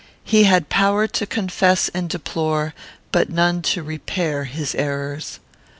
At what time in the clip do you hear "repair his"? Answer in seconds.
3.83-4.73